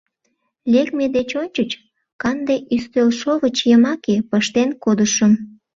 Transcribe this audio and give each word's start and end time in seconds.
Лекме 0.71 1.05
деч 1.15 1.29
ончыч 1.41 1.71
канде 2.21 2.55
ӱстелшовыч 2.75 3.57
йымаке 3.69 4.15
пыштен 4.29 4.69
кодышым. 4.83 5.33